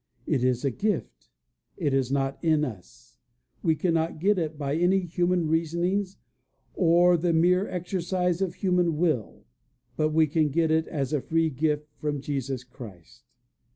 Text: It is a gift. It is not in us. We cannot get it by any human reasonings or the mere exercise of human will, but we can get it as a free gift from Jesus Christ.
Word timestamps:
It 0.25 0.43
is 0.43 0.65
a 0.65 0.71
gift. 0.71 1.29
It 1.77 1.93
is 1.93 2.11
not 2.11 2.43
in 2.43 2.65
us. 2.65 3.19
We 3.61 3.75
cannot 3.75 4.17
get 4.19 4.39
it 4.39 4.57
by 4.57 4.75
any 4.75 5.01
human 5.01 5.47
reasonings 5.47 6.17
or 6.73 7.17
the 7.17 7.33
mere 7.33 7.67
exercise 7.67 8.41
of 8.41 8.55
human 8.55 8.97
will, 8.97 9.45
but 9.97 10.09
we 10.09 10.25
can 10.25 10.49
get 10.49 10.71
it 10.71 10.87
as 10.87 11.13
a 11.13 11.21
free 11.21 11.51
gift 11.51 11.87
from 11.97 12.19
Jesus 12.19 12.63
Christ. 12.63 13.21